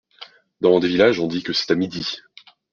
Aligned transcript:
Dans 0.61 0.79
des 0.79 0.87
villages 0.87 1.19
on 1.19 1.27
dit 1.27 1.43
que 1.43 1.53
c'est 1.53 1.69
à 1.69 1.75
midi. 1.75 2.21